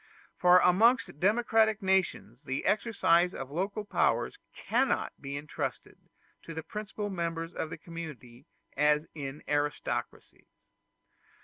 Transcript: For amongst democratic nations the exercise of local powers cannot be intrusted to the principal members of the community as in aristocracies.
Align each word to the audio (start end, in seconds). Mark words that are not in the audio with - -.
For 0.35 0.57
amongst 0.57 1.19
democratic 1.19 1.83
nations 1.83 2.41
the 2.41 2.65
exercise 2.65 3.35
of 3.35 3.51
local 3.51 3.85
powers 3.85 4.39
cannot 4.51 5.13
be 5.21 5.37
intrusted 5.37 6.09
to 6.41 6.55
the 6.55 6.63
principal 6.63 7.11
members 7.11 7.53
of 7.53 7.69
the 7.69 7.77
community 7.77 8.47
as 8.75 9.05
in 9.13 9.43
aristocracies. 9.47 10.47